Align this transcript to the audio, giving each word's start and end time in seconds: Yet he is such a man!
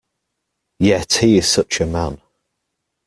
Yet 0.79 1.13
he 1.21 1.37
is 1.37 1.47
such 1.47 1.79
a 1.79 1.85
man! 1.85 2.19